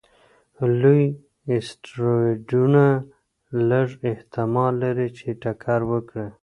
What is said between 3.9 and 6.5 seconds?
احتمال لري چې ټکر وکړي.